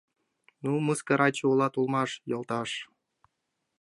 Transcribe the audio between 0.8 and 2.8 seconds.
мыскараче улат улмаш, йолташ...